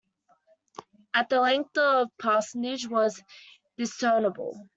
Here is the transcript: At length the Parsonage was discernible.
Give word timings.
At 1.13 1.31
length 1.31 1.73
the 1.73 2.09
Parsonage 2.17 2.87
was 2.87 3.21
discernible. 3.77 4.67